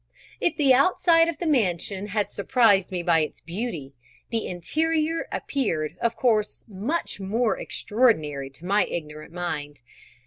If 0.39 0.57
the 0.57 0.73
outside 0.73 1.27
of 1.27 1.37
the 1.37 1.45
mansion 1.45 2.07
had 2.07 2.31
surprised 2.31 2.89
me 2.89 3.03
by 3.03 3.19
its 3.19 3.39
beauty, 3.39 3.93
the 4.31 4.47
interior 4.47 5.27
appeared 5.31 5.95
of 6.01 6.15
course 6.15 6.63
much 6.67 7.19
more 7.19 7.59
extraordinary 7.59 8.49
to 8.49 8.65
my 8.65 8.85
ignorant 8.85 9.31
mind. 9.31 9.81